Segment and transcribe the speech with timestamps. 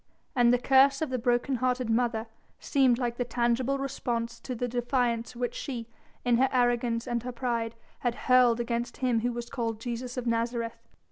[0.35, 2.25] And the curse of the broken hearted mother
[2.59, 5.85] seemed like the tangible response to the defiance which she,
[6.25, 10.25] in her arrogance and her pride, had hurled against him who was called Jesus of
[10.25, 10.79] Nazareth.